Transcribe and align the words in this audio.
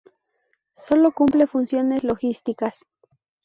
Sólo 0.75 1.11
cumple 1.11 1.45
funciones 1.45 2.03
logísticas. 2.03 2.87